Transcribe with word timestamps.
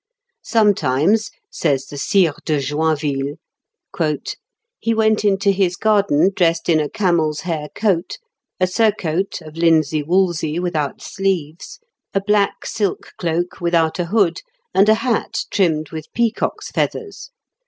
"Sometimes," 0.41 1.29
says 1.51 1.85
the 1.85 1.95
Sire 1.99 2.33
de 2.43 2.57
Joinville, 2.59 3.35
"he 4.79 4.93
went 4.95 5.23
into 5.23 5.51
his 5.51 5.75
garden 5.75 6.31
dressed 6.35 6.69
in 6.69 6.79
a 6.79 6.89
camel's 6.89 7.41
hair 7.41 7.67
coat, 7.75 8.17
a 8.59 8.65
surcoat 8.65 9.41
of 9.43 9.57
linsey 9.57 10.01
woolsey 10.01 10.57
without 10.57 11.03
sleeves, 11.03 11.77
a 12.15 12.19
black 12.19 12.65
silk 12.65 13.13
cloak 13.19 13.61
without 13.61 13.99
a 13.99 14.05
hood, 14.05 14.39
and 14.73 14.89
a 14.89 14.95
hat 15.05 15.41
trimmed 15.51 15.91
with 15.91 16.11
peacocks' 16.13 16.71
feathers. 16.71 17.29